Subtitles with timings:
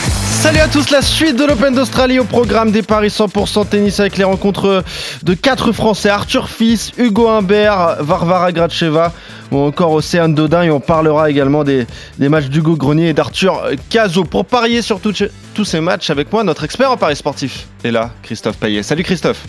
[0.00, 4.16] Salut à tous, la suite de l'Open d'Australie au programme des paris 100% tennis avec
[4.16, 4.84] les rencontres
[5.24, 9.12] de quatre Français, Arthur Fils, Hugo Humbert, Varvara Gracheva
[9.50, 11.86] ou encore Océane Dodin et on parlera également des,
[12.18, 13.60] des matchs d'Hugo Grenier et d'Arthur
[13.90, 14.24] Cazot.
[14.24, 15.14] Pour parier sur tout-
[15.54, 18.82] tous ces matchs avec moi, notre expert en paris sportif est là, Christophe Payet.
[18.84, 19.42] Salut Christophe.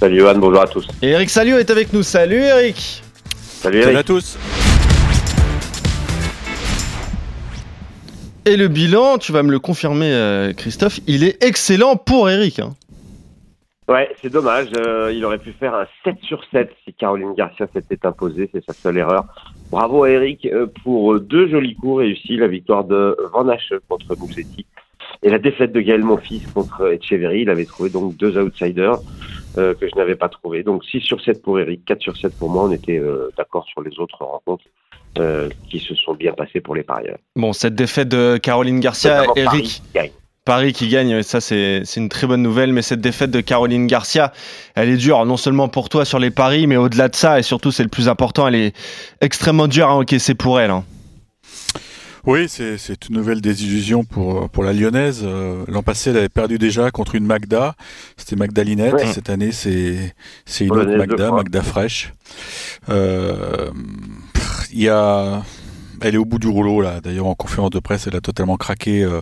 [0.00, 0.86] Salut Johan, bonjour à tous.
[1.00, 2.02] Et Eric Salio est avec nous.
[2.02, 3.02] Salut Eric.
[3.62, 3.98] Salut Salut Eric.
[3.98, 4.36] à tous.
[8.44, 12.58] Et le bilan, tu vas me le confirmer euh, Christophe, il est excellent pour Eric.
[12.58, 12.70] hein.
[13.86, 17.68] Ouais, c'est dommage, euh, il aurait pu faire un 7 sur 7 si Caroline Garcia
[17.72, 19.26] s'était imposée, c'est sa seule erreur.
[19.70, 24.16] Bravo à Eric euh, pour deux jolis coups réussis, la victoire de Van Hache contre
[24.20, 24.66] Musetti
[25.22, 27.42] et la défaite de Gaël Monfils contre Echeverry.
[27.42, 28.98] Il avait trouvé donc deux outsiders
[29.54, 30.64] que je n'avais pas trouvé.
[30.64, 32.64] Donc 6 sur 7 pour Eric, 4 sur 7 pour moi.
[32.64, 33.00] On était
[33.36, 34.64] d'accord sur les autres rencontres
[35.18, 37.18] euh, qui se sont bien passées pour les parieurs.
[37.36, 40.10] Bon, cette défaite de Caroline Garcia, Eric, Paris gagne.
[40.44, 44.32] Paris qui gagne, ça c'est une très bonne nouvelle, mais cette défaite de Caroline Garcia,
[44.74, 47.42] elle est dure, non seulement pour toi sur les paris, mais au-delà de ça, et
[47.42, 48.76] surtout c'est le plus important, elle est
[49.20, 50.70] extrêmement dure à encaisser pour elle.
[50.70, 50.84] hein.
[52.24, 52.76] Oui, c'est
[53.08, 55.22] une nouvelle désillusion pour, pour la Lyonnaise.
[55.24, 57.74] Euh, L'an passé, elle avait perdu déjà contre une Magda.
[58.16, 58.94] C'était Magdalinette.
[58.94, 59.06] Ouais.
[59.12, 60.14] Cette année, c'est
[60.60, 61.32] une autre Magda.
[61.32, 62.12] Magda fraîche.
[62.90, 63.70] Euh,
[64.72, 65.42] Il y a,
[66.00, 67.00] elle est au bout du rouleau là.
[67.00, 69.02] D'ailleurs, en conférence de presse, elle a totalement craqué.
[69.02, 69.20] euh,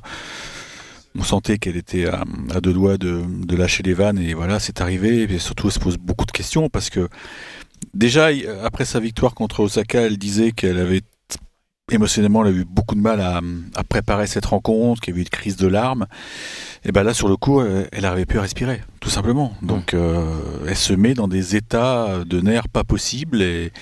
[1.19, 2.25] on sentait qu'elle était à,
[2.61, 3.25] deux doigts de,
[3.57, 5.23] lâcher les vannes et voilà, c'est arrivé.
[5.23, 7.09] Et surtout, elle se pose beaucoup de questions parce que
[7.95, 8.29] déjà,
[8.62, 11.03] après sa victoire contre Osaka, elle disait qu'elle avait
[11.91, 13.41] émotionnellement, elle a eu beaucoup de mal à,
[13.74, 16.06] à préparer cette rencontre, qu'il y avait eu une crise de larmes.
[16.84, 19.55] Et ben là, sur le coup, euh, elle n'arrivait plus à respirer, tout simplement.
[19.60, 20.24] Donc, euh,
[20.66, 23.73] elle se met dans des états de nerfs pas possibles et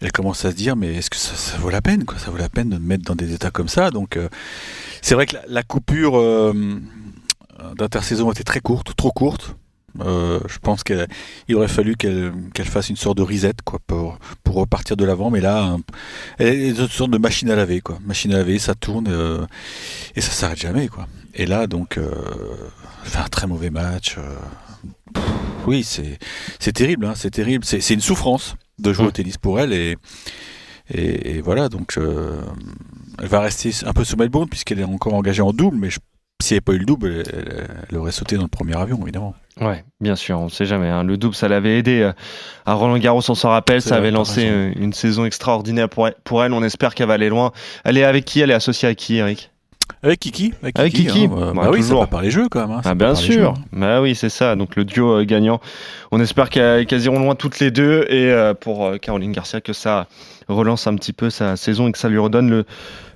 [0.00, 2.18] elle commence à se dire, mais est-ce que ça, ça vaut la peine, quoi?
[2.18, 3.90] Ça vaut la peine de me mettre dans des états comme ça?
[3.90, 4.28] Donc, euh,
[5.02, 6.80] c'est vrai que la, la coupure euh,
[7.76, 9.56] d'intersaison était très courte, trop courte.
[10.04, 11.06] Euh, je pense qu'il
[11.54, 12.32] aurait fallu qu'elle
[12.64, 15.30] fasse une sorte de reset quoi, pour, pour repartir de l'avant.
[15.30, 15.76] Mais là,
[16.38, 17.80] elle est une sorte de machine à laver.
[17.80, 17.98] Quoi.
[18.04, 19.46] Machine à laver, ça tourne euh,
[20.14, 20.88] et ça s'arrête jamais.
[20.88, 21.06] Quoi.
[21.34, 22.10] Et là, donc, euh,
[23.04, 24.16] fait un très mauvais match.
[24.18, 24.36] euh,
[25.14, 25.24] pff,
[25.66, 26.18] oui, c'est
[26.58, 27.06] c'est terrible.
[27.06, 27.64] Hein, c'est terrible.
[27.64, 29.72] C'est une souffrance de jouer au tennis pour elle.
[29.72, 29.96] Et,
[30.92, 35.42] et, et voilà, donc elle va rester un peu sous Melbourne puisqu'elle est encore engagée
[35.42, 35.76] en double.
[35.78, 35.98] Mais je-
[36.42, 37.22] si elle n'avait pas eu le double,
[37.90, 39.34] elle, aurait sauté dans le premier avion, évidemment.
[39.60, 40.88] Ouais, bien sûr, on ne sait jamais.
[40.88, 41.02] hein.
[41.02, 42.12] Le double, ça l'avait aidé euh,
[42.66, 43.80] à Roland Garros, on s'en rappelle.
[43.80, 44.52] Ça avait lancé raison.
[44.54, 46.52] euh, une saison extraordinaire pour elle, pour elle.
[46.52, 47.52] On espère qu'elle va aller loin.
[47.84, 48.40] Elle est avec qui?
[48.40, 49.50] Elle est associée à qui, Eric?
[50.02, 52.00] Avec Kiki Avec Kiki, hein, bah, bah oui, ça toujours.
[52.00, 52.70] va par les jeux quand même.
[52.76, 55.60] hein, ça Ah bien sûr, bah oui c'est ça, donc le duo euh, gagnant.
[56.10, 59.72] On espère qu'elles iront loin toutes les deux et euh, pour euh, Caroline Garcia que
[59.72, 60.06] ça
[60.48, 62.64] relance un petit peu sa saison et que ça lui redonne le,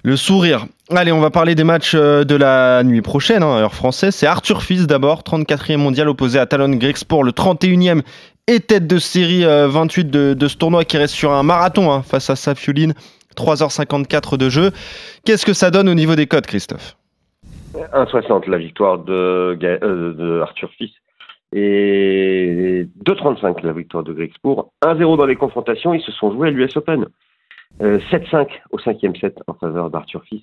[0.02, 0.66] le sourire.
[0.94, 4.14] Allez, on va parler des matchs euh, de la nuit prochaine, hein, heure française.
[4.14, 8.02] C'est Arthur Fils d'abord, 34e mondial opposé à Talon Grexport, le 31e
[8.46, 11.92] et tête de série euh, 28 de, de ce tournoi qui reste sur un marathon
[11.92, 12.94] hein, face à Safioline.
[13.36, 14.70] 3h54 de jeu.
[15.24, 16.96] Qu'est-ce que ça donne au niveau des codes, Christophe?
[17.74, 20.90] 1,60 la victoire euh, de Arthur Fils
[21.52, 24.72] et 2,35 la victoire de Grexpour.
[24.82, 27.06] 1-0 dans les confrontations, ils se sont joués à l'US Open.
[27.82, 30.42] Euh, 7-5 au cinquième set en faveur d'Arthur Fils.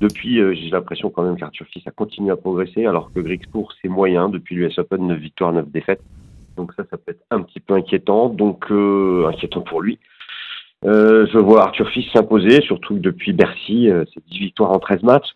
[0.00, 3.72] Depuis, euh, j'ai l'impression quand même qu'Arthur Fils a continué à progresser, alors que Grexpour,
[3.80, 4.30] c'est moyen.
[4.30, 6.00] Depuis l'US Open, 9 victoires, 9 défaites.
[6.56, 9.98] Donc ça, ça peut être un petit peu inquiétant, donc euh, inquiétant pour lui.
[10.86, 15.02] Euh, je vois Arthur Fils s'imposer, surtout depuis Bercy, euh, c'est 10 victoires en 13
[15.02, 15.30] matchs.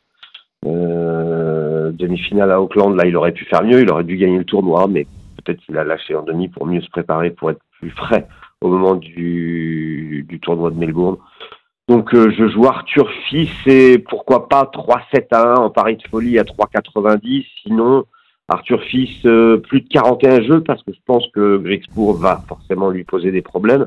[0.65, 4.44] Euh, demi-finale à Auckland, là, il aurait pu faire mieux, il aurait dû gagner le
[4.44, 5.06] tournoi, mais
[5.37, 8.27] peut-être qu'il a lâché en demi pour mieux se préparer, pour être plus frais
[8.64, 11.16] au moment du, tournoi de Melbourne.
[11.88, 16.02] Donc, euh, je joue Arthur Fils et pourquoi pas 3-7 à 1 en pari de
[16.08, 17.46] folie à 3,90.
[17.62, 18.06] Sinon,
[18.49, 22.88] Arthur Fils, euh, plus de 41 jeux parce que je pense que Grexpour va forcément
[22.88, 23.87] lui poser des problèmes.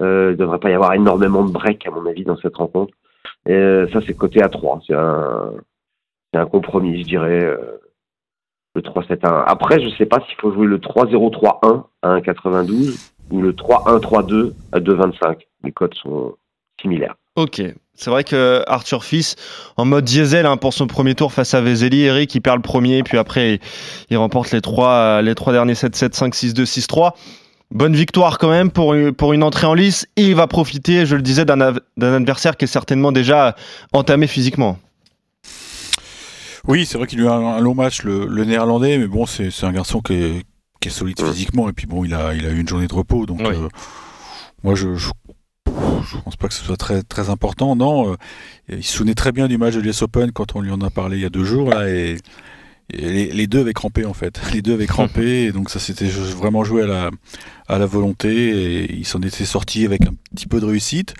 [0.00, 2.56] Euh, il ne devrait pas y avoir énormément de break, à mon avis, dans cette
[2.56, 2.94] rencontre.
[3.46, 4.80] Et ça, c'est coté à 3.
[4.86, 5.52] C'est un,
[6.32, 7.54] un compromis, je dirais.
[8.74, 9.44] le 3-7-1.
[9.46, 14.52] Après, je ne sais pas s'il faut jouer le 3-0-3-1 à 1,92 ou le 3-1-3-2
[14.72, 15.36] à 2,25.
[15.64, 16.34] Les codes sont
[16.80, 17.14] similaires.
[17.36, 17.62] Ok.
[17.96, 19.36] C'est vrai que Arthur Fils,
[19.76, 22.62] en mode diesel hein, pour son premier tour face à Vezeli, Eric, il perd le
[22.62, 23.60] premier, puis après,
[24.10, 27.12] il, remporte les trois, les trois derniers 7-7, 5-6-2, 6-3.
[27.70, 30.06] Bonne victoire quand même pour, une- pour une entrée en lice.
[30.16, 31.60] Et il va profiter, je le disais, d'un
[31.98, 33.54] adversaire qui est certainement déjà
[33.92, 34.78] entamé physiquement.
[36.66, 39.26] Oui, c'est vrai qu'il a eu un, un, long match, le, le néerlandais, mais bon,
[39.26, 40.42] c'est un garçon qui est,
[40.84, 42.92] qui est solide physiquement, et puis bon, il a, il a eu une journée de
[42.94, 43.54] repos, donc Oui.
[43.56, 43.68] euh,
[44.62, 45.08] moi je, je,
[45.66, 47.74] je pense pas que ce soit très, très important.
[47.74, 48.16] Non, euh,
[48.68, 50.90] il se souvenait très bien du match de l'US Open quand on lui en a
[50.90, 52.18] parlé il y a deux jours, là, et,
[52.92, 54.38] et les, les deux avaient crampé en fait.
[54.52, 57.10] Les deux avaient crampé, et donc ça s'était jou- vraiment joué à la,
[57.66, 61.14] à la volonté, et il s'en était sorti avec un petit peu de réussite,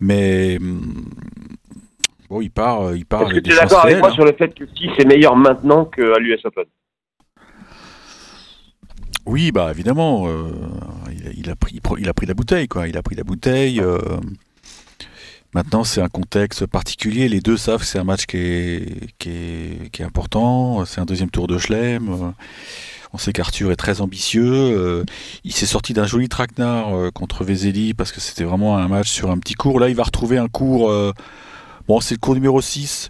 [0.00, 0.56] mais.
[0.58, 1.04] hum,
[2.28, 4.12] Bon, il part, euh, il part Est-ce que tu es d'accord avec moi hein.
[4.14, 6.64] sur le fait que si c'est meilleur maintenant qu'à l'US Open?
[9.26, 10.52] Oui, bah évidemment, euh,
[11.36, 12.86] il, a, pris, il a pris la bouteille, quoi.
[12.86, 13.80] Il a pris la bouteille.
[13.80, 13.98] euh,
[15.52, 17.28] maintenant, c'est un contexte particulier.
[17.28, 20.84] Les deux savent que c'est un match qui est, qui est, qui est important.
[20.84, 22.08] C'est un deuxième tour de Chelem.
[22.08, 22.30] euh,
[23.12, 25.04] on sait qu'Arthur est très ambitieux.
[25.42, 29.30] il s'est sorti d'un joli traquenard contre Vezeli parce que c'était vraiment un match sur
[29.30, 29.80] un petit cours.
[29.80, 30.92] Là, il va retrouver un cours.
[31.88, 33.08] bon, c'est le cours numéro 6.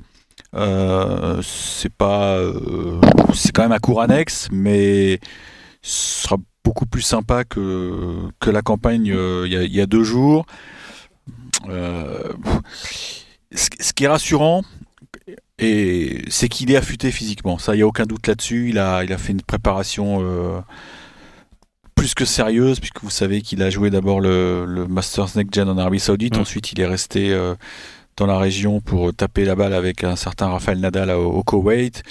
[0.54, 2.38] Euh, c'est pas.
[3.34, 5.18] c'est quand même un cours annexe, mais
[5.86, 9.80] ce sera beaucoup plus sympa que, que la campagne euh, il y, a, il y
[9.80, 10.44] a deux jours.
[11.68, 12.32] Euh,
[13.52, 14.62] ce, qui est rassurant,
[15.58, 17.58] et c'est qu'il est affûté physiquement.
[17.58, 18.68] Ça, il n'y a aucun doute là-dessus.
[18.70, 20.60] Il a, il a fait une préparation euh,
[21.94, 25.68] plus que sérieuse, puisque vous savez qu'il a joué d'abord le, le Masters Next Gen
[25.68, 26.36] en Arabie Saoudite.
[26.36, 27.54] Ensuite, il est resté euh,
[28.16, 32.02] dans la région pour taper la balle avec un certain Rafael Nadal au, au Koweït.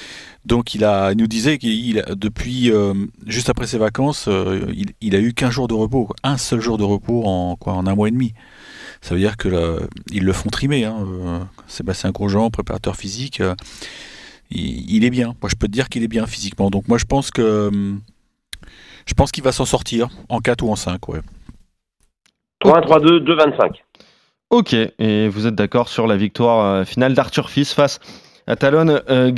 [0.46, 2.94] Donc il, a, il nous disait qu'il depuis euh,
[3.26, 6.62] juste après ses vacances, euh, il, il a eu qu'un jour de repos, un seul
[6.62, 8.34] jour de repos en quoi en un mois et demi.
[9.02, 9.78] Ça veut dire que là,
[10.12, 10.86] ils le font trimer.
[10.86, 13.56] Hein, euh, Sébastien Grosjean, préparateur physique, euh,
[14.52, 15.36] il, il est bien.
[15.42, 16.70] Moi je peux te dire qu'il est bien physiquement.
[16.70, 17.72] Donc moi je pense que
[19.08, 21.22] je pense qu'il va s'en sortir en 4 ou en 5 ouais.
[22.64, 23.85] 3-1, 3-2, 2-25.
[24.50, 28.00] Ok, et vous êtes d'accord sur la victoire euh, finale d'Arthur Fils face
[28.48, 29.32] à Talon euh.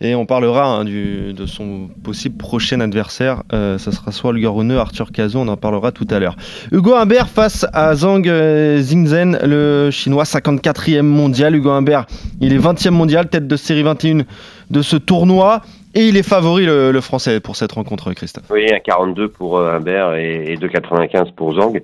[0.00, 3.42] Et on parlera hein, de son possible prochain adversaire.
[3.52, 6.36] Euh, ça sera soit Holger Rune, Arthur Cazot, on en parlera tout à l'heure.
[6.70, 11.54] Hugo Humbert face à Zhang euh, Xingzhen, le chinois 54e mondial.
[11.54, 12.06] Hugo Humbert,
[12.40, 14.24] il est 20e mondial, tête de série 21
[14.70, 15.60] de ce tournoi.
[15.94, 18.44] Et il est favori, le, le français, pour cette rencontre, Christophe.
[18.50, 21.78] Oui, un 42 pour euh, Humbert et, et 2,95 pour Zang.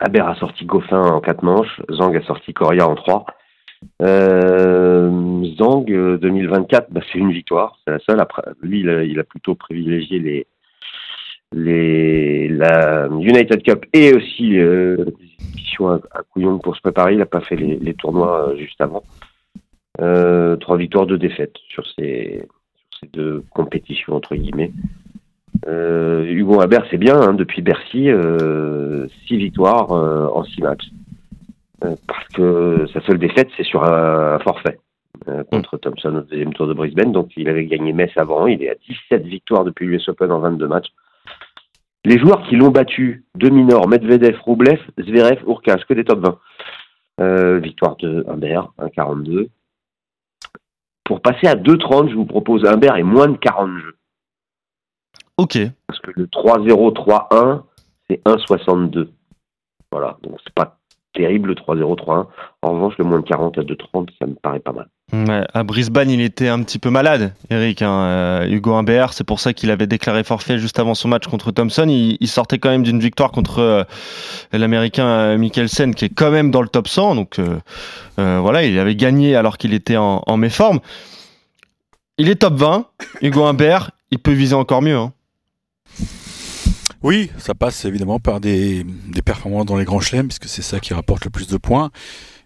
[0.00, 3.26] Humbert a sorti Goffin en 4 manches, Zang a sorti Coria en 3.
[4.02, 5.10] Euh,
[5.60, 8.20] euh, 2024, bah, c'est une victoire, c'est la seule.
[8.20, 10.46] Après, lui, il a, plutôt privilégié les,
[11.52, 15.04] les, la United Cup et aussi euh,
[15.80, 17.12] à, à Couillon pour se préparer.
[17.12, 19.02] Il n'a pas fait les, tournois euh, juste avant.
[20.00, 22.46] Euh, trois victoires, deux défaites sur ces,
[22.90, 24.72] sur ces deux compétitions, entre guillemets.
[25.68, 30.88] Euh, Hugo Haber, c'est bien, hein, depuis Bercy, euh, six victoires euh, en six matchs.
[31.84, 34.78] Euh, parce que sa seule défaite, c'est sur un, un forfait
[35.28, 37.12] euh, contre Thompson au deuxième tour de Brisbane.
[37.12, 38.46] Donc il avait gagné Metz avant.
[38.46, 38.74] Il est à
[39.10, 40.88] 17 victoires depuis l'US Open en 22 matchs.
[42.04, 46.38] Les joueurs qui l'ont battu, de minor, Medvedev, Roublev, Zverev, Urkaz, que des top 20.
[47.20, 49.48] Euh, victoire de Humbert, 1,42.
[51.04, 53.97] Pour passer à 2,30, je vous propose Humbert et moins de 40 jeux.
[55.38, 57.62] Ok, Parce que le 3-0, 3-1,
[58.10, 59.08] c'est 1,62.
[59.92, 60.76] Voilà, donc c'est pas
[61.14, 62.26] terrible le 3-0, 3-1.
[62.62, 64.88] En revanche, le moins de 40 à 2,30, ça me paraît pas mal.
[65.12, 67.80] Ouais, à Brisbane, il était un petit peu malade, Eric.
[67.82, 67.90] hein,
[68.42, 71.50] euh, Hugo Humbert, c'est pour ça qu'il avait déclaré forfait juste avant son match contre
[71.50, 71.86] Thompson.
[71.88, 73.84] Il, il sortait quand même d'une victoire contre euh,
[74.52, 77.14] l'Américain euh, Mikkelsen, qui est quand même dans le top 100.
[77.14, 77.40] Donc
[78.16, 80.80] voilà, il avait gagné alors qu'il était en, en méforme.
[82.18, 82.86] Il est top 20,
[83.22, 83.92] Hugo Humbert.
[84.10, 84.96] Il peut viser encore mieux.
[84.96, 85.12] hein.
[87.02, 90.80] Oui, ça passe évidemment par des, des performances dans les grands chelems, puisque c'est ça
[90.80, 91.90] qui rapporte le plus de points.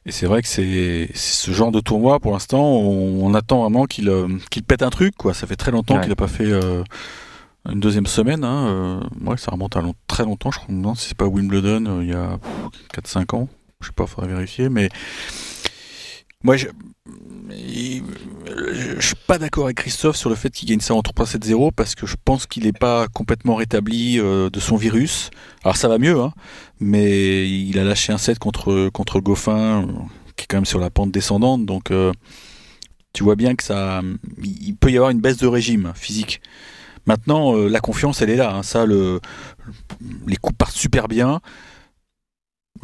[0.04, 3.84] Et c'est vrai que c'est ce genre de tournoi, pour l'instant, on, on attend vraiment
[3.86, 5.14] qu'il euh, qu'il pète un truc.
[5.16, 5.32] quoi.
[5.32, 6.00] Ça fait très longtemps Ouais.
[6.00, 6.82] qu'il n'a pas fait euh,
[7.70, 8.42] une deuxième semaine.
[8.44, 8.66] Hein.
[8.68, 10.74] euh, ouais, ça remonte à long- très longtemps, je crois.
[10.74, 12.38] Non, si c'est pas Wimbledon, euh, il y a
[12.94, 13.48] 4-5 ans.
[13.80, 14.68] Je sais pas, faudrait vérifier.
[14.68, 14.88] Mais
[16.42, 16.66] moi, je,
[17.50, 18.02] il-
[19.02, 21.94] je, suis pas d'accord avec Christophe sur le fait qu'il gagne ça en 3-7-0 parce
[21.94, 25.30] que je pense qu'il n'est pas complètement rétabli euh, de son virus.
[25.64, 26.32] Alors ça va mieux, hein,
[26.80, 29.86] mais il a lâché un set contre, contre Goffin euh,
[30.36, 31.66] qui est quand même sur la pente descendante.
[31.66, 32.12] Donc euh,
[33.12, 34.00] tu vois bien que ça,
[34.42, 36.40] il peut y avoir une baisse de régime physique.
[37.04, 38.54] Maintenant, la confiance, elle est là.
[38.54, 38.62] hein.
[38.62, 39.20] Ça, le,
[40.28, 41.40] les coups partent super bien.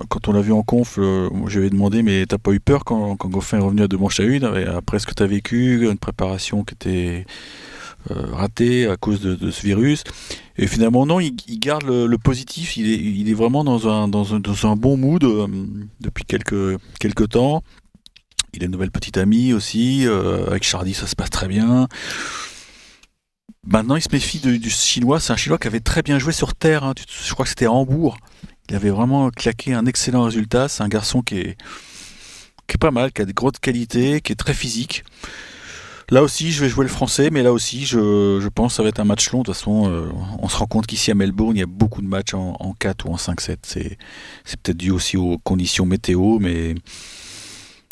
[0.09, 2.85] Quand on l'a vu en conf, euh, je lui demandé mais t'as pas eu peur
[2.85, 5.88] quand, Goffin est revenu à deux manches à une et après ce que t'as vécu,
[5.90, 7.26] une préparation qui était
[8.12, 10.05] euh, ratée à cause de, ce virus?
[10.57, 15.49] Et finalement non, il, garde le, positif, il est, vraiment dans un, bon mood euh,
[16.00, 17.62] depuis quelques, temps.
[18.55, 20.07] Il a une nouvelle petite amie aussi.
[20.07, 21.88] euh, avec Chardy, ça se passe très bien.
[23.67, 25.21] Maintenant, il se méfie du chinois.
[25.21, 26.85] C'est un chinois qui avait très bien joué sur terre.
[26.85, 26.95] hein.
[27.25, 28.17] Je crois que c'était à Hambourg.
[28.71, 30.69] Il avait vraiment claqué un excellent résultat.
[30.69, 31.57] C'est un garçon qui est,
[32.67, 35.05] qui est pas mal, qui a des grosses qualités, qui est très physique.
[36.11, 38.83] Là aussi, je vais jouer le français, mais là aussi, je, je pense que ça
[38.83, 39.41] va être un match long.
[39.41, 40.07] De toute façon, euh,
[40.39, 42.73] on se rend compte qu'ici à Melbourne, il y a beaucoup de matchs en, en
[42.73, 43.57] 4 ou en 5-7.
[43.63, 43.99] C'est,
[44.45, 46.75] c'est peut-être dû aussi aux conditions météo, mais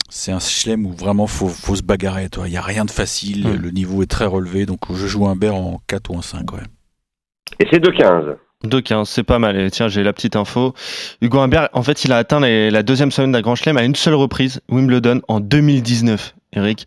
[0.08, 2.30] c'est un chelem où vraiment faut, faut se bagarrer.
[2.30, 2.48] toi.
[2.48, 3.56] Il n'y a rien de facile, Mm.
[3.56, 6.50] le niveau est très relevé, donc je joue un Bear en 4 ou en 5.
[6.52, 6.60] Ouais.
[7.60, 8.36] Et c'est 2-15.
[8.64, 9.58] 2-15, c'est pas mal.
[9.60, 10.74] Et tiens, j'ai la petite info.
[11.20, 13.94] Hugo Humbert, en fait, il a atteint la deuxième semaine d'un Grand Chelem à une
[13.94, 16.34] seule reprise, Wimbledon, en 2019.
[16.52, 16.86] Eric,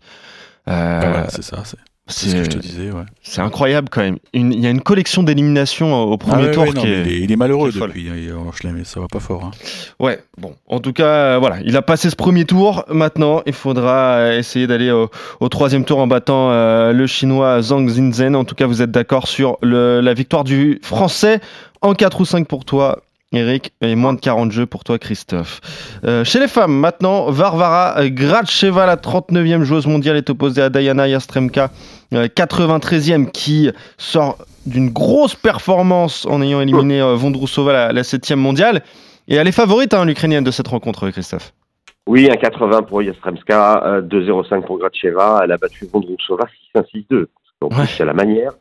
[0.68, 1.62] Euh, Ben voilà, c'est ça,
[2.10, 2.90] c'est, ce que je te disais.
[2.90, 3.02] Ouais.
[3.22, 4.18] c'est incroyable quand même.
[4.32, 7.00] Il y a une collection d'éliminations au premier Ah ouais, tour ouais, qui est...
[7.02, 8.14] il, est, il est malheureux depuis hein,
[8.84, 9.44] ça va pas fort.
[9.44, 9.50] hein.
[9.98, 10.54] Ouais, bon.
[10.66, 12.84] En tout cas, euh, voilà, il a passé ce premier tour.
[12.88, 17.62] Maintenant, il faudra euh, essayer d'aller au, au troisième tour en battant euh, le chinois
[17.62, 18.34] Zhang Zinzhen.
[18.36, 21.40] En tout cas, vous êtes d'accord sur le- la victoire du français
[21.82, 23.02] en 4 ou 5 pour toi.
[23.32, 25.60] Eric, moins de 40 jeux pour toi, Christophe.
[26.04, 31.06] Euh, chez les femmes, maintenant, Varvara Gracheva, la 39e joueuse mondiale, est opposée à Diana
[31.06, 31.70] Yastremka,
[32.12, 38.34] euh, 93e, qui sort d'une grosse performance en ayant éliminé euh, Vondrousova, la, la 7e
[38.34, 38.82] mondiale.
[39.28, 41.52] Et elle est favorite, hein, l'Ukrainienne, de cette rencontre, Christophe.
[42.08, 45.42] Oui, un 80 pour Yastremska, euh, 2-0-5 pour Gracheva.
[45.44, 47.26] Elle a battu Vondrousova 6-1-6-2.
[47.60, 47.86] Donc, Ouais.
[47.86, 48.52] c'est la manière.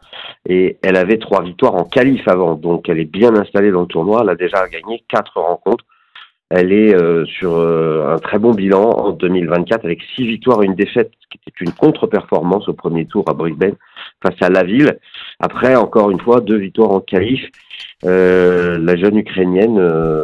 [0.48, 2.56] Et elle avait trois victoires en qualif avant.
[2.56, 4.22] Donc, elle est bien installée dans le tournoi.
[4.24, 5.86] Elle a déjà gagné quatre rencontres.
[6.50, 10.66] Elle est euh, sur euh, un très bon bilan en 2024 avec six victoires et
[10.66, 13.76] une défaite, ce qui était une contre-performance au premier tour à Brisbane
[14.24, 14.98] face à la ville.
[15.40, 17.42] Après, encore une fois, deux victoires en qualif.
[18.04, 20.24] Euh, la jeune Ukrainienne euh,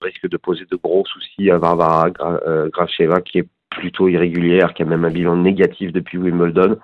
[0.00, 2.10] risque de poser de gros soucis à Varvara
[2.46, 6.76] euh, Gracheva, qui est plutôt irrégulière, qui a même un bilan négatif depuis Wimbledon.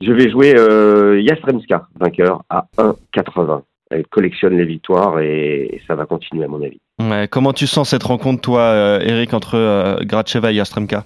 [0.00, 3.62] Je vais jouer euh, Yastremska, vainqueur, à 1,80.
[3.90, 6.80] Elle collectionne les victoires et, ça va continuer à mon avis.
[7.00, 11.04] Ouais, comment tu sens cette rencontre, toi, euh, Eric, entre euh, Gracheva et Yastremka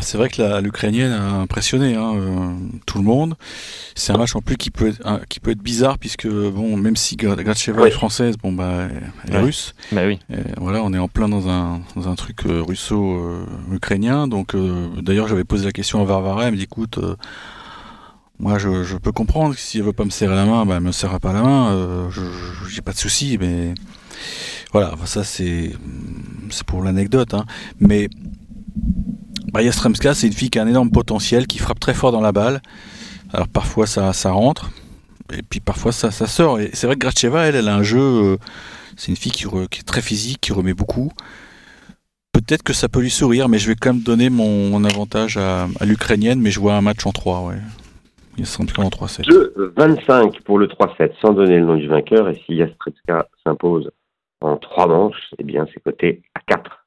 [0.00, 2.52] C'est vrai que l'Ukrainienne a impressionné hein, euh,
[2.86, 3.34] tout le monde.
[3.94, 6.76] C'est un match en plus qui peut être, un- qui peut être bizarre puisque bon,
[6.78, 7.88] même si Gra- Gracheva Oui.
[7.88, 8.88] est française, bon bah
[9.24, 9.42] elle est Ouais.
[9.42, 9.74] russe.
[9.92, 10.18] Bah oui.
[10.30, 14.28] Et voilà, on est en plein dans un dans un truc euh, russo-ukrainien.
[14.28, 16.98] donc euh, d'ailleurs j'avais posé la question à Varvara, elle me dit écoute.
[18.38, 20.74] moi, je, je peux comprendre que si elle veut pas me serrer la main, bah,
[20.78, 22.08] elle me serra pas la main.
[22.10, 23.74] je je- j'ai pas de souci, mais
[24.72, 25.72] voilà, enfin, ça c'est
[26.50, 27.34] c'est pour l'anecdote.
[27.34, 27.44] Hein.
[27.78, 28.08] Mais
[29.60, 32.32] Yastremska, c'est une fille qui a un énorme potentiel, qui frappe très fort dans la
[32.32, 32.62] balle.
[33.32, 34.70] Alors parfois ça, ça rentre,
[35.36, 36.60] et puis parfois ça, ça sort.
[36.60, 38.00] Et c'est vrai que Gracheva, elle, elle a un jeu.
[38.00, 38.36] euh,
[38.96, 41.10] c'est une fille qui, qui est très physique, qui remet beaucoup.
[42.32, 45.66] Peut-être que ça peut lui sourire, mais je vais quand même donner mon, avantage à,
[45.84, 47.56] l'Ukrainienne, mais je vois un match en 3, ouais.
[48.38, 49.28] Yastremska en 3-7.
[49.76, 52.30] 2,25 pour le 3-7, sans donner le nom du vainqueur.
[52.30, 53.90] Et si Yastremska s'impose
[54.40, 56.81] en trois manches, eh bien, c'est coté à 4.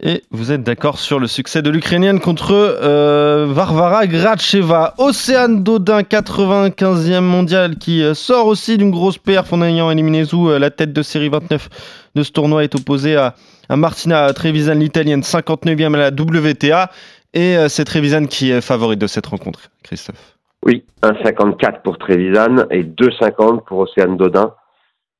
[0.00, 4.94] Et vous êtes d'accord sur le succès de l'Ukrainienne contre euh, Varvara Gracheva.
[4.96, 10.50] Océane Dodin, 95e mondial, qui euh, sort aussi d'une grosse perf en ayant éliminé Zou,
[10.50, 11.68] euh, la tête de série 29
[12.14, 13.34] de ce tournoi, est opposée à,
[13.70, 16.90] Martina Trevisan, l'italienne, 59e à la WTA.
[17.34, 20.38] Et c'est Trevisan qui est favorite de cette rencontre, Christophe.
[20.64, 24.54] Oui, 1,54 pour Trevisan et 2,50 pour Océane Dodin.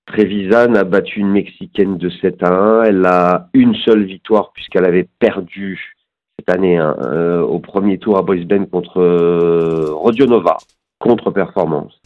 [0.08, 2.82] Trevisan a battu une Mexicaine de 7 à 1.
[2.84, 5.94] Elle a une seule victoire puisqu'elle avait perdu
[6.38, 10.56] cette année hein, euh, au premier tour à Brisbane contre euh, Rodionova,
[10.98, 12.00] contre-performance.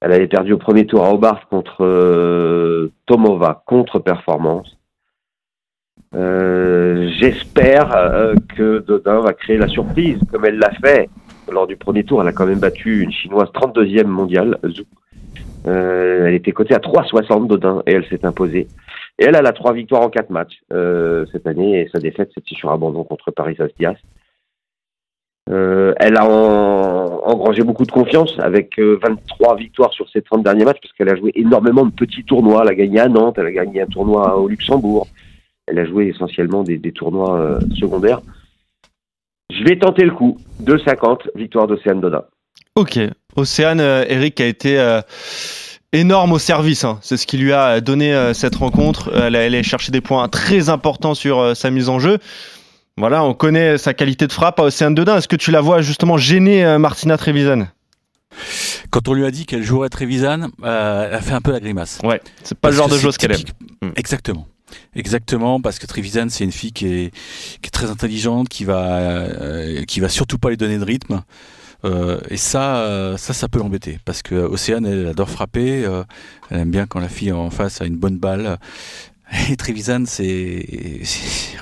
[0.00, 4.76] Elle avait perdu au premier tour à Hobart contre euh, Tomova, contre-performance.
[6.12, 11.08] J'espère que Dodin va créer la surprise, comme elle l'a fait
[11.50, 12.20] lors du premier tour.
[12.20, 14.84] Elle a quand même battu une chinoise 32e mondiale, Zhou.
[15.66, 18.66] Euh, elle était cotée à 3,60 Dodin et elle s'est imposée.
[19.18, 22.30] Et elle, elle a trois victoires en quatre matchs euh, cette année et sa défaite
[22.34, 23.96] c'était sur abandon contre Paris Diaz.
[25.50, 30.42] Euh, elle a en- engrangé beaucoup de confiance avec euh, 23 victoires sur ses 30
[30.44, 32.62] derniers matchs parce qu'elle a joué énormément de petits tournois.
[32.62, 35.06] Elle a gagné à Nantes, elle a gagné un tournoi au Luxembourg.
[35.66, 38.20] Elle a joué essentiellement des, des tournois euh, secondaires.
[39.52, 40.38] Je vais tenter le coup.
[40.64, 42.24] 2,50, victoire d'Océane Dodin.
[42.74, 42.98] Ok.
[43.36, 45.00] Océane, euh, Eric a été euh,
[45.92, 46.84] énorme au service.
[46.84, 46.98] hein.
[47.02, 49.10] C'est ce qui lui a donné euh, cette rencontre.
[49.14, 52.18] Elle est allée chercher des points très importants sur sa mise en jeu.
[52.98, 55.16] Voilà, on connaît sa qualité de frappe à Océane Dodin.
[55.16, 57.68] Est-ce que tu la vois justement gêner Martina Trevisan?
[58.90, 61.98] Quand on lui a dit qu'elle jouerait Trevisan, elle a fait un peu la grimace.
[62.04, 63.40] Ouais, c'est pas le genre de joueuse qu'elle aime.
[63.80, 63.90] Mm.
[63.96, 64.46] Exactement.
[64.94, 67.10] Exactement, parce que Trevisan, c'est une fille qui est,
[67.62, 71.22] qui est très intelligente, qui va, euh, qui va surtout pas lui donner de rythme.
[71.84, 75.84] Euh, et ça, euh, ça, ça peut l'embêter, parce que Océane, elle adore frapper.
[75.84, 76.04] euh,
[76.50, 78.58] elle aime bien quand la fille en face a une bonne balle.
[79.50, 81.00] Et Trevisan, c'est,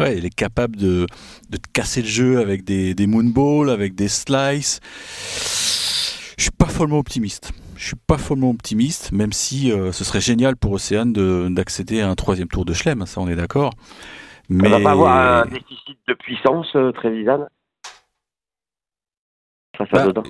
[0.01, 1.07] ouais, elle est capable de,
[1.51, 4.81] de te casser le jeu avec des, des moonballs, avec des slices.
[6.37, 7.53] Je suis pas follement optimiste.
[7.77, 12.01] Je suis pas follement optimiste, même si euh, ce serait génial pour Océane de- d'accéder
[12.03, 13.73] à un troisième tour de Chelem, ça on est d'accord.
[14.51, 17.47] Mais On va pas avoir un déficit de puissance, Trevisan?
[19.87, 20.23] Face Bah,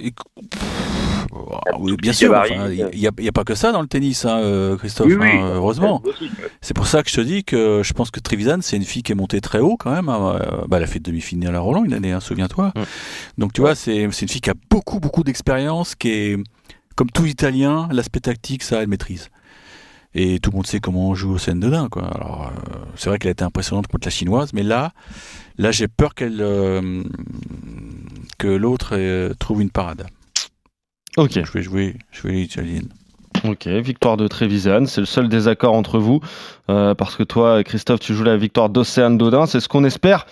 [1.67, 2.33] Ah, oui, bien sûr.
[2.35, 2.91] enfin, Il euh.
[2.95, 5.07] n'y a, y a pas que ça dans le tennis, hein, euh, Christophe.
[5.09, 5.29] Oui, oui.
[5.33, 6.03] hein, heureusement.
[6.05, 6.13] Ouais.
[6.61, 9.03] C'est pour ça que je te dis que je pense que Trevisan, c'est une fille
[9.03, 10.09] qui est montée très haut quand même.
[10.09, 10.39] hein.
[10.41, 12.73] Euh, bah, elle a fait demi-finale à Roland une année, hein, souviens-toi.
[12.75, 12.81] Mm.
[13.39, 16.37] Donc tu vois, c'est c'est une fille qui a beaucoup, beaucoup d'expérience, qui est,
[16.97, 19.29] comme tout Italien, l'aspect tactique, ça, elle maîtrise.
[20.13, 22.03] Et tout le monde sait comment on joue au scène de Quoi.
[22.03, 24.93] Alors, euh, c'est vrai qu'elle a été impressionnante contre la chinoise, mais là,
[25.57, 27.05] là, j'ai peur qu'elle, euh,
[28.41, 30.07] que l'autre euh, trouve une parade.
[31.17, 31.33] Ok.
[31.45, 32.89] Je vais jouer, je vais l'italienne.
[33.49, 36.21] Ok, victoire de Trevisan, c'est le seul désaccord entre vous,
[36.69, 40.27] euh, parce que toi, Christophe, tu joues la victoire d'Océane Dodin, c'est ce qu'on espère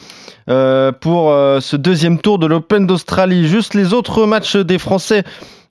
[0.51, 3.47] euh, pour euh, ce deuxième tour de l'Open d'Australie.
[3.47, 5.25] Juste les autres matchs des Français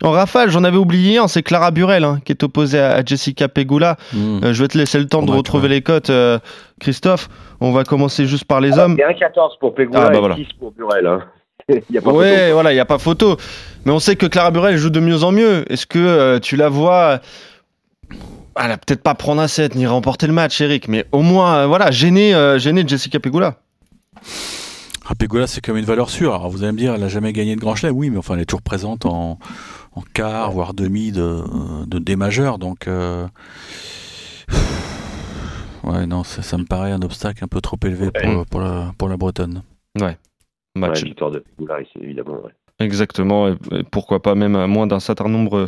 [0.03, 3.03] en rafale, j'en avais oublié un, c'est Clara Burel hein, qui est opposée à, à
[3.03, 3.97] Jessica Pegula.
[4.13, 4.43] Mm.
[4.43, 6.37] Euh, je vais te laisser le temps de retrouver les cotes, euh,
[6.79, 7.29] Christophe.
[7.61, 8.95] On va commencer juste par les hommes.
[8.97, 10.35] Il y a un 14 pour Pegula Ah, bah et voilà.
[10.35, 11.07] 6 pour Burel.
[11.07, 11.23] Hein.
[11.69, 13.37] Il y a pas Ouais, voilà, il n'y a pas photo.
[13.85, 15.71] Mais on sait que Clara Burel joue de mieux en mieux.
[15.71, 17.19] Est-ce que euh, tu la vois
[18.55, 21.57] Elle a peut-être pas prendre un set ni remporter le match, Eric, mais au moins,
[21.57, 23.57] euh, voilà, gêner, euh, gêner Jessica Pegula.
[25.09, 26.33] Ah, Pegula, c'est comme une valeur sûre.
[26.35, 27.95] Alors, vous allez me dire, elle n'a jamais gagné de grand chelem.
[27.95, 29.39] Oui, mais enfin, elle est toujours présente en,
[29.93, 31.43] en quart, voire demi de,
[31.85, 32.59] de des majeurs.
[32.59, 33.25] Donc, euh,
[35.83, 38.91] ouais, non, ça, ça me paraît un obstacle un peu trop élevé pour, pour, la,
[38.97, 39.63] pour la Bretonne.
[39.99, 40.17] Ouais,
[40.77, 41.03] Match.
[41.03, 41.43] victoire de
[42.01, 42.41] évidemment.
[42.43, 42.51] ouais.
[42.79, 43.47] Exactement.
[43.47, 45.65] Et, et pourquoi pas même à moins d'un certain nombre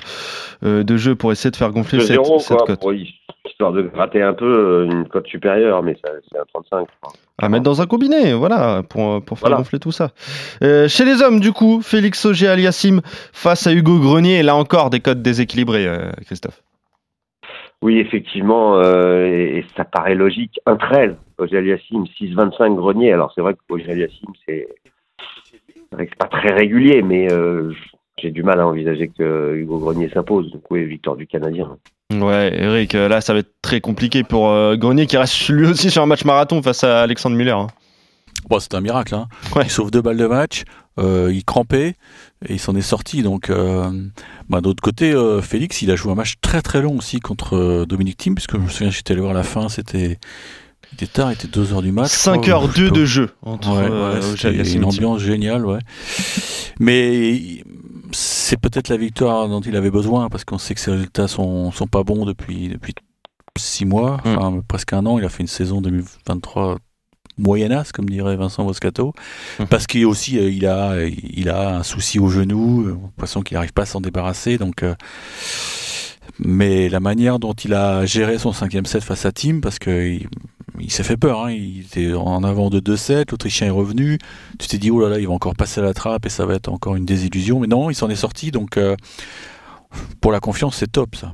[0.63, 2.79] euh, de jeux pour essayer de faire gonfler cette, 2-0, cette quoi, cote.
[2.81, 6.87] pour- histoire de gratter un peu euh, une cote supérieure, mais c'est un 35.
[7.01, 7.11] quoi.
[7.39, 9.57] À mettre dans un combiné, voilà, pour, pour faire Voilà.
[9.57, 10.11] gonfler tout ça.
[10.61, 13.01] Euh, chez les hommes, du coup, Félix Auger Aliassim
[13.33, 16.61] face à Hugo Grenier, et là encore des cotes déséquilibrées, euh, Christophe.
[17.81, 20.59] Oui, effectivement, et, et ça paraît logique.
[20.67, 23.13] 1-13, Ogier Aliassim, 6-25 Grenier.
[23.13, 24.67] Alors c'est vrai que Ogier Aliassim, c'est
[25.97, 27.71] c'est pas très régulier, mais euh,
[28.21, 30.51] j'ai du mal à envisager que Hugo Grenier s'impose.
[30.51, 31.77] Donc oui, victoire du Canadien.
[32.13, 35.67] Ouais, Eric, euh, là ça va être très compliqué pour euh, Grenier qui reste lui
[35.67, 37.51] aussi sur un match marathon face à Alexandre Muller.
[37.51, 37.67] hein.
[38.49, 39.15] Bon, c'est un miracle.
[39.15, 39.27] Hein.
[39.55, 39.63] Ouais.
[39.65, 40.63] Il sauve deux balles de match,
[40.97, 41.95] euh, il crampait
[42.47, 43.21] et il s'en est sorti.
[43.21, 43.91] Donc, euh,
[44.47, 47.55] bah, d'autre côté, euh, Félix, il a joué un match très très long aussi contre
[47.55, 50.17] euh, Dominique Thiem, puisque je me souviens, j'étais allé voir la fin, c'était
[50.91, 52.11] il était tard, il était 2h du match.
[52.11, 54.21] 5h2 de jeu entre Ouais, euh,
[54.63, 55.79] ouais, une ambiance géniale, ouais.
[56.79, 57.63] Mais
[58.11, 61.71] c'est peut-être la victoire dont il avait besoin parce qu'on sait que ses résultats sont,
[61.71, 62.93] sont pas bons depuis depuis
[63.57, 64.29] six mois, Mm.
[64.37, 65.19] enfin presque un an.
[65.19, 66.77] Il a fait une saison 2023
[67.37, 69.13] moyennasse, comme dirait Vincent Moscato,
[69.59, 69.65] Mm.
[69.65, 73.55] parce qu'il aussi euh, il a il a un souci au genou, euh, l'impression qu'il
[73.55, 74.83] n'arrive pas à s'en débarrasser, donc.
[74.83, 74.95] euh,
[76.41, 79.89] mais la manière dont il a géré son cinquième set face à Tim, parce que
[80.13, 80.27] il,
[80.79, 84.17] il s'est fait peur, hein, il était en avant de 2-7, l'Autrichien est revenu,
[84.57, 86.45] tu t'es dit, oh là là, il va encore passer à la trappe et ça
[86.45, 88.95] va être encore une désillusion, mais non, il s'en est sorti, donc euh,
[90.21, 91.33] pour la confiance, c'est top ça.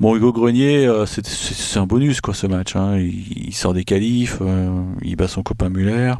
[0.00, 2.98] Bon, Hugo Grenier, euh, c'est- un bonus quoi ce match, hein.
[2.98, 6.14] il, sort des qualifs, euh, il bat son copain Muller,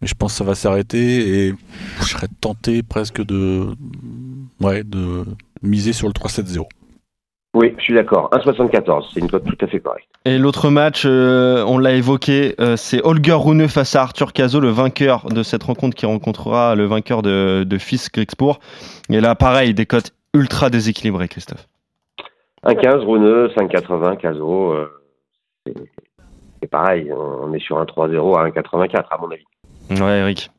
[0.00, 1.54] mais je pense que ça va s'arrêter et
[2.00, 3.68] je serais tenté presque de
[5.62, 6.66] miser sur le 3-7-0.
[7.58, 8.28] Oui, je suis d'accord.
[8.32, 10.06] 1,74, c'est une cote tout à fait correcte.
[10.26, 14.60] Et l'autre match, euh, on l'a évoqué, euh, c'est Holger Rune face à Arthur Cazot,
[14.60, 18.58] le vainqueur de cette rencontre qui rencontrera le vainqueur de, de Fils Grixbourg.
[19.08, 21.66] Et là, pareil, des cotes ultra déséquilibrées, Christophe.
[22.64, 24.72] 1,15 Runeux, 5,80 Caso.
[24.72, 24.90] euh,
[26.60, 29.44] c'est pareil, on est sur un 3-0 à 1,84 à mon avis.
[30.02, 30.50] Ouais, Eric.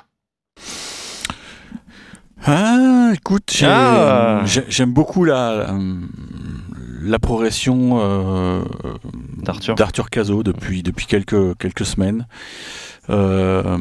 [2.45, 4.41] Ah, écoute, Ah.
[4.45, 5.67] j'ai- j'aime beaucoup la,
[7.07, 8.61] la, progression euh,
[9.75, 10.09] D'Arthur.
[10.09, 12.27] Cazot depuis, depuis quelques, quelques semaines.
[13.09, 13.77] Euh,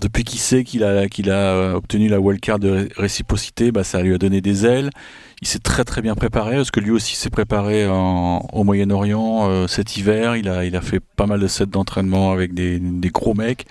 [0.00, 4.02] depuis qu'il sait qu'il a, qu'il a obtenu la wildcard de ré- réciprocité, bah, ça
[4.02, 4.90] lui a donné des ailes.
[5.40, 9.48] Il s'est très très bien préparé parce que lui aussi s'est préparé en- au Moyen-Orient
[9.48, 10.36] euh, cet hiver.
[10.36, 13.66] Il a, il a fait pas mal de sets d'entraînement avec des, des gros mecs.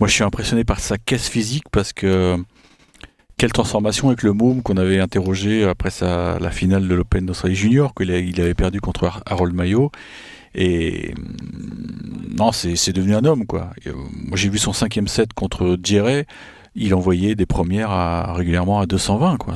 [0.00, 2.36] Moi, je suis impressionné par sa caisse physique parce que
[3.38, 7.54] quelle transformation avec le Môme qu'on avait interrogé après sa, la finale de l'Open d'Australie
[7.54, 9.90] Junior, qu'il il avait perdu contre Harold Mayo.
[10.54, 13.70] Et mm, non, c'est devenu un homme, quoi.
[13.86, 13.92] Euh,
[14.26, 16.26] moi, j'ai vu son cinquième set contre Djeré.
[16.74, 19.54] Il envoyait des premières à, régulièrement à 220, quoi.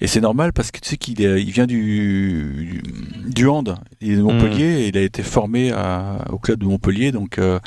[0.00, 2.82] Et c'est normal parce que tu sais qu'il il vient du,
[3.26, 3.76] du, hand.
[4.00, 4.82] Il est de Montpellier.
[4.82, 5.72] Et il a été formé
[6.30, 7.10] au club de Montpellier.
[7.10, 7.58] Donc, euh,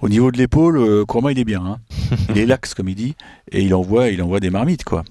[0.00, 1.64] au niveau de l'épaule, euh, crois-moi, il est bien.
[1.64, 1.78] Hein.
[2.30, 3.16] il est lax, comme il dit,
[3.50, 5.04] et il envoie, il envoie des marmites, quoi.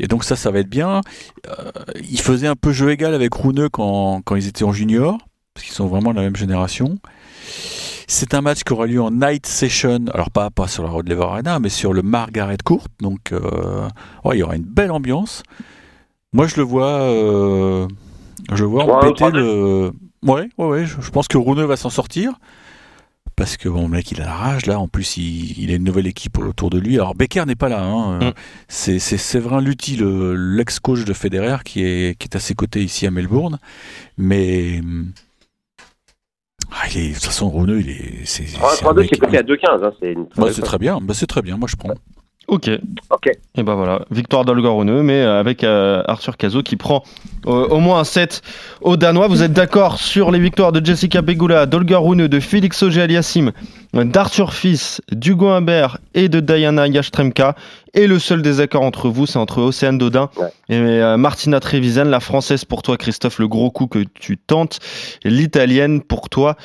[0.00, 1.00] Et donc ça, ça va être bien.
[1.48, 1.70] Euh,
[2.08, 5.18] il faisait un peu jeu égal avec Rouneux quand, quand ils étaient en junior,
[5.54, 6.98] parce qu'ils sont vraiment de la même génération.
[8.10, 11.08] C'est un match qui aura lieu en night session, alors pas, pas sur la Road
[11.08, 12.86] Lever Arena, mais sur le Margaret Court.
[13.00, 13.88] Donc euh,
[14.32, 15.42] il y aura une belle ambiance.
[16.32, 17.86] Moi, je le vois, euh,
[18.52, 19.92] je vois embêter le.
[20.22, 20.86] Ouais, ouais, ouais.
[20.86, 22.32] Je, pense que Rouneux va s'en sortir
[23.38, 24.80] parce que bon, le mec il a la rage là.
[24.80, 26.96] En plus, il, a une nouvelle équipe autour de lui.
[26.96, 27.82] Alors Becker n'est pas là.
[27.84, 28.18] Hein.
[28.18, 28.32] Mm.
[28.66, 33.12] C'est Séverin Lutti, l'ex-coach de Federer, qui est, qui est à ses côtés ici à
[33.12, 33.58] Melbourne.
[34.16, 34.80] Mais
[36.72, 38.24] ah, il est, de toute façon, Renault, il est.
[38.24, 39.84] C'est ah, 3-2, c'est coté à 2-15.
[39.84, 40.98] Hein, bah, c'est très bien.
[41.00, 41.56] Bah, c'est très bien.
[41.56, 41.94] Moi, je prends.
[42.48, 42.70] Ok.
[43.10, 43.28] Ok.
[43.56, 44.70] Et ben voilà, victoire d'Olga
[45.02, 47.02] mais euh, avec euh, Arthur Cazot qui prend
[47.46, 48.40] euh, au moins un set
[48.80, 49.28] au Danois.
[49.28, 53.52] Vous êtes d'accord sur les victoires de Jessica Pegula, d'Olga de Félix Auger-Aliassime,
[53.92, 57.54] d'Arthur Fils, d'Hugo Humbert et de Diana Yashtremka.
[57.92, 60.30] Et le seul désaccord entre vous, c'est entre Océane Dodin
[60.70, 64.78] et Martina Trevisan, la française pour toi, Christophe, le gros coup que tu tentes,
[65.24, 66.56] et l'italienne pour toi,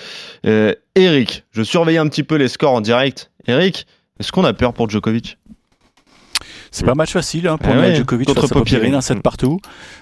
[0.95, 1.43] Eric.
[1.51, 3.31] Je surveille un petit peu les scores en direct.
[3.47, 3.87] Eric,
[4.19, 5.37] est-ce qu'on a peur pour Djokovic?
[6.73, 9.59] C'est pas un match facile hein, pour eh Djokovic contre Popirine, un set partout.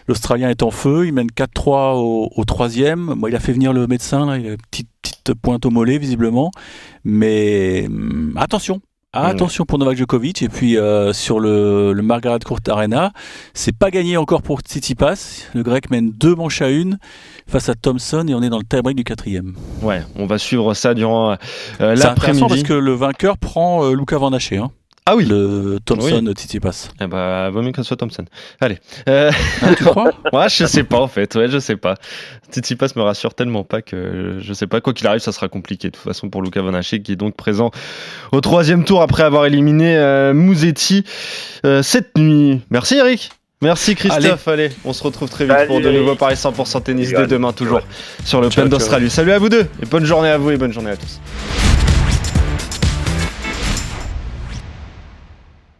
[0.07, 3.13] L'Australien est en feu, il mène 4-3 au, troisième.
[3.15, 5.69] Moi, il a fait venir le médecin, là, il a une petite, petite pointe au
[5.69, 6.49] mollet visiblement.
[7.03, 8.81] Mais hum, attention,
[9.13, 13.11] Attention pour Novak Djokovic et puis euh, sur le, le, Margaret Court Arena,
[13.53, 15.49] c'est pas gagné encore pour Tsitsipas.
[15.53, 16.97] Le Grec mène deux manches à une
[17.45, 19.55] face à Thompson et on est dans le tie-break du quatrième.
[19.81, 21.35] Ouais, on va suivre ça durant
[21.81, 22.45] euh, l'après-midi.
[22.47, 24.55] parce que le vainqueur prend euh, Luca Van Haché.
[24.55, 24.71] Hein.
[25.05, 25.25] Ah oui.
[25.25, 26.33] Le Thompson oui.
[26.33, 26.89] Tsitsipas.
[27.01, 28.25] Eh bah, vaut mieux que ce soit Thompson.
[28.59, 28.77] Allez.
[29.09, 29.31] Euh...
[29.61, 30.11] Ah, tu crois?
[30.33, 31.33] Ouais, je sais pas en fait.
[31.35, 31.95] Ouais, je sais pas.
[32.51, 34.79] Tsitsipas me rassure tellement pas que je sais pas.
[34.79, 37.35] Quoi qu'il arrive, ça sera compliqué de toute façon pour Luca Vanaché qui est donc
[37.35, 37.71] présent
[38.31, 41.03] au troisième tour après avoir éliminé euh, Mouzetti
[41.65, 42.61] euh, cette nuit.
[42.69, 43.31] Merci Eric.
[43.61, 44.47] Merci Christophe.
[44.47, 44.69] Allez.
[44.85, 47.81] on se retrouve très vite pour de nouveaux Paris 100% tennis dès demain toujours
[48.25, 49.09] sur le Pen d'Australie.
[49.09, 51.19] Salut à vous deux et bonne journée à vous et bonne journée à tous.